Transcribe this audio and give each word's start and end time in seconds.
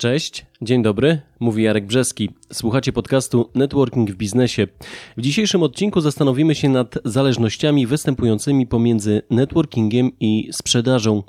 Cześć, 0.00 0.46
dzień 0.62 0.82
dobry, 0.82 1.20
mówi 1.40 1.62
Jarek 1.62 1.86
Brzeski. 1.86 2.30
Słuchacie 2.52 2.92
podcastu 2.92 3.50
Networking 3.54 4.10
w 4.10 4.16
biznesie. 4.16 4.66
W 5.16 5.20
dzisiejszym 5.20 5.62
odcinku 5.62 6.00
zastanowimy 6.00 6.54
się 6.54 6.68
nad 6.68 6.98
zależnościami 7.04 7.86
występującymi 7.86 8.66
pomiędzy 8.66 9.22
networkingiem 9.30 10.10
i 10.20 10.48
sprzedażą. 10.52 11.22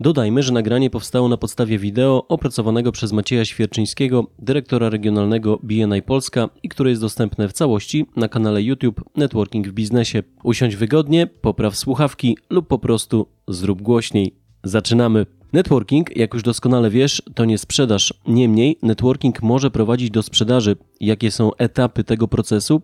Dodajmy, 0.00 0.42
że 0.42 0.52
nagranie 0.52 0.90
powstało 0.90 1.28
na 1.28 1.36
podstawie 1.36 1.78
wideo 1.78 2.28
opracowanego 2.28 2.92
przez 2.92 3.12
Macieja 3.12 3.44
Świerczyńskiego, 3.44 4.26
dyrektora 4.38 4.90
regionalnego 4.90 5.58
BNI 5.62 6.02
Polska 6.02 6.48
i 6.62 6.68
które 6.68 6.90
jest 6.90 7.02
dostępne 7.02 7.48
w 7.48 7.52
całości 7.52 8.06
na 8.16 8.28
kanale 8.28 8.62
YouTube 8.62 9.04
Networking 9.16 9.68
w 9.68 9.72
biznesie. 9.72 10.22
Usiądź 10.42 10.76
wygodnie, 10.76 11.26
popraw 11.26 11.76
słuchawki 11.76 12.38
lub 12.50 12.68
po 12.68 12.78
prostu 12.78 13.26
zrób 13.48 13.82
głośniej. 13.82 14.34
Zaczynamy. 14.64 15.37
Networking, 15.52 16.16
jak 16.16 16.34
już 16.34 16.42
doskonale 16.42 16.90
wiesz, 16.90 17.22
to 17.34 17.44
nie 17.44 17.58
sprzedaż. 17.58 18.14
Niemniej, 18.26 18.78
networking 18.82 19.42
może 19.42 19.70
prowadzić 19.70 20.10
do 20.10 20.22
sprzedaży. 20.22 20.76
Jakie 21.00 21.30
są 21.30 21.54
etapy 21.54 22.04
tego 22.04 22.28
procesu? 22.28 22.82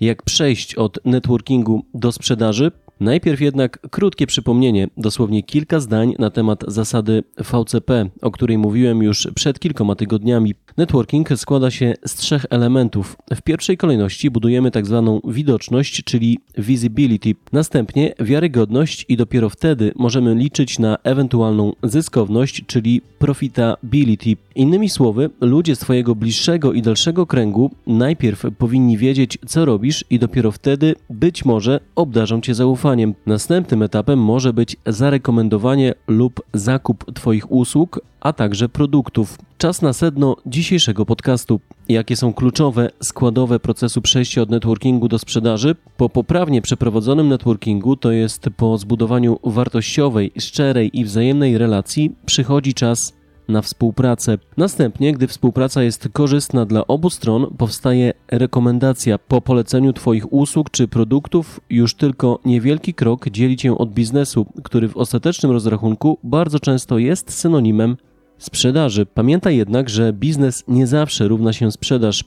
Jak 0.00 0.22
przejść 0.22 0.74
od 0.74 0.98
networkingu 1.04 1.84
do 1.94 2.12
sprzedaży? 2.12 2.72
Najpierw 3.00 3.40
jednak 3.40 3.78
krótkie 3.90 4.26
przypomnienie, 4.26 4.88
dosłownie 4.96 5.42
kilka 5.42 5.80
zdań 5.80 6.14
na 6.18 6.30
temat 6.30 6.64
zasady 6.68 7.22
VCP, 7.38 8.10
o 8.22 8.30
której 8.30 8.58
mówiłem 8.58 9.02
już 9.02 9.28
przed 9.34 9.58
kilkoma 9.58 9.94
tygodniami. 9.94 10.54
Networking 10.76 11.28
składa 11.36 11.70
się 11.70 11.94
z 12.06 12.14
trzech 12.14 12.46
elementów. 12.50 13.16
W 13.34 13.42
pierwszej 13.42 13.76
kolejności 13.76 14.30
budujemy 14.30 14.70
tak 14.70 14.86
zwaną 14.86 15.20
widoczność, 15.24 16.04
czyli 16.04 16.38
visibility, 16.58 17.34
następnie 17.52 18.14
wiarygodność 18.20 19.04
i 19.08 19.16
dopiero 19.16 19.50
wtedy 19.50 19.92
możemy 19.94 20.34
liczyć 20.34 20.78
na 20.78 20.96
ewentualną 21.04 21.72
zyskowność, 21.82 22.62
czyli 22.66 23.02
profitability. 23.18 24.36
Innymi 24.54 24.88
słowy, 24.88 25.30
ludzie 25.40 25.76
z 25.76 25.78
Twojego 25.78 26.14
bliższego 26.14 26.72
i 26.72 26.82
dalszego 26.82 27.26
kręgu 27.26 27.70
najpierw 27.86 28.44
powinni 28.58 28.98
wiedzieć, 28.98 29.38
co 29.46 29.64
robisz 29.64 30.04
i 30.10 30.18
dopiero 30.18 30.52
wtedy 30.52 30.94
być 31.10 31.44
może 31.44 31.80
obdarzą 31.94 32.40
Cię 32.40 32.54
zaufaniem. 32.54 33.14
Następnym 33.26 33.82
etapem 33.82 34.18
może 34.18 34.52
być 34.52 34.76
zarekomendowanie 34.86 35.94
lub 36.08 36.42
zakup 36.54 37.12
Twoich 37.14 37.52
usług, 37.52 38.00
a 38.20 38.32
także 38.32 38.68
produktów. 38.68 39.38
Czas 39.58 39.82
na 39.82 39.92
sedno 39.92 40.36
dzisiejszego 40.46 41.06
podcastu. 41.06 41.60
Jakie 41.88 42.16
są 42.16 42.32
kluczowe, 42.32 42.90
składowe 43.02 43.60
procesu 43.60 44.02
przejścia 44.02 44.42
od 44.42 44.50
networkingu 44.50 45.08
do 45.08 45.18
sprzedaży? 45.18 45.74
Po 45.96 46.08
poprawnie 46.08 46.62
przeprowadzonym 46.62 47.28
networkingu, 47.28 47.96
to 47.96 48.12
jest 48.12 48.50
po 48.56 48.78
zbudowaniu 48.78 49.38
wartościowej, 49.44 50.32
szczerej 50.38 50.98
i 50.98 51.04
wzajemnej 51.04 51.58
relacji, 51.58 52.14
przychodzi 52.26 52.74
czas 52.74 53.12
na 53.48 53.62
współpracę. 53.62 54.38
Następnie, 54.56 55.12
gdy 55.12 55.26
współpraca 55.26 55.82
jest 55.82 56.08
korzystna 56.12 56.66
dla 56.66 56.86
obu 56.86 57.10
stron, 57.10 57.46
powstaje 57.58 58.12
rekomendacja. 58.28 59.18
Po 59.18 59.40
poleceniu 59.40 59.92
Twoich 59.92 60.32
usług 60.32 60.70
czy 60.70 60.88
produktów, 60.88 61.60
już 61.70 61.94
tylko 61.94 62.38
niewielki 62.44 62.94
krok 62.94 63.28
dzieli 63.28 63.56
Cię 63.56 63.78
od 63.78 63.92
biznesu, 63.92 64.46
który 64.64 64.88
w 64.88 64.96
ostatecznym 64.96 65.52
rozrachunku 65.52 66.18
bardzo 66.24 66.60
często 66.60 66.98
jest 66.98 67.32
synonimem 67.32 67.96
sprzedaży. 68.38 69.06
Pamiętaj 69.06 69.56
jednak, 69.56 69.90
że 69.90 70.12
biznes 70.12 70.64
nie 70.68 70.86
zawsze 70.86 71.28
równa 71.28 71.52
się 71.52 71.72
sprzedaż. 71.72 72.24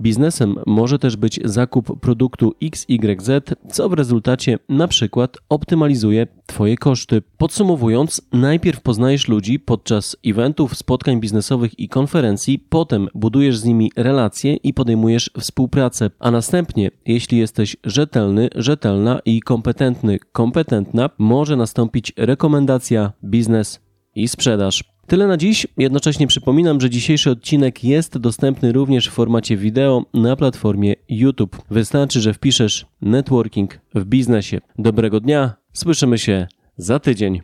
Biznesem 0.00 0.56
może 0.66 0.98
też 0.98 1.16
być 1.16 1.40
zakup 1.44 2.00
produktu 2.00 2.54
XYZ, 2.62 3.30
co 3.70 3.88
w 3.88 3.92
rezultacie 3.92 4.58
na 4.68 4.88
przykład 4.88 5.36
optymalizuje 5.48 6.26
Twoje 6.46 6.76
koszty. 6.76 7.22
Podsumowując, 7.36 8.22
najpierw 8.32 8.80
poznajesz 8.80 9.28
ludzi 9.28 9.60
podczas 9.60 10.16
eventów, 10.26 10.76
spotkań 10.76 11.20
biznesowych 11.20 11.78
i 11.78 11.88
konferencji, 11.88 12.58
potem 12.58 13.08
budujesz 13.14 13.58
z 13.58 13.64
nimi 13.64 13.90
relacje 13.96 14.54
i 14.54 14.74
podejmujesz 14.74 15.30
współpracę, 15.40 16.10
a 16.18 16.30
następnie, 16.30 16.90
jeśli 17.06 17.38
jesteś 17.38 17.76
rzetelny, 17.84 18.48
rzetelna 18.54 19.20
i 19.24 19.40
kompetentny, 19.40 20.18
kompetentna, 20.32 21.10
może 21.18 21.56
nastąpić 21.56 22.12
rekomendacja, 22.16 23.12
biznes 23.24 23.80
i 24.14 24.28
sprzedaż. 24.28 24.95
Tyle 25.06 25.26
na 25.26 25.36
dziś. 25.36 25.66
Jednocześnie 25.76 26.26
przypominam, 26.26 26.80
że 26.80 26.90
dzisiejszy 26.90 27.30
odcinek 27.30 27.84
jest 27.84 28.18
dostępny 28.18 28.72
również 28.72 29.08
w 29.08 29.12
formacie 29.12 29.56
wideo 29.56 30.04
na 30.14 30.36
platformie 30.36 30.94
YouTube. 31.08 31.62
Wystarczy, 31.70 32.20
że 32.20 32.34
wpiszesz 32.34 32.86
networking 33.02 33.80
w 33.94 34.04
biznesie. 34.04 34.60
Dobrego 34.78 35.20
dnia, 35.20 35.54
słyszymy 35.72 36.18
się 36.18 36.46
za 36.76 36.98
tydzień. 36.98 37.42